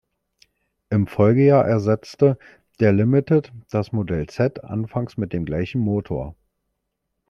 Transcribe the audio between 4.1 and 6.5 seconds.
Z, anfangs mit dem gleichen Motor.